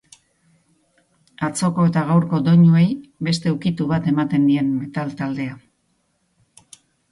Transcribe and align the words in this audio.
Atzoko 1.47 1.85
eta 1.89 2.03
gaurko 2.07 2.39
doinuei 2.47 2.87
beste 3.29 3.55
ukitu 3.59 3.89
bat 3.93 4.09
ematen 4.15 4.49
dien 4.53 4.75
metal 4.81 5.15
taldea. 5.23 5.63